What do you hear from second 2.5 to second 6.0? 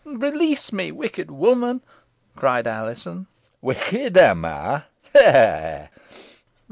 Alizon. "Wicked, am I? ha! ha!"